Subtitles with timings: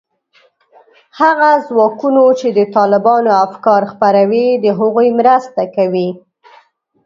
[1.19, 6.09] هغه ځواکونو چې د طالبانو افکار خپروي، د هغوی مرسته کوي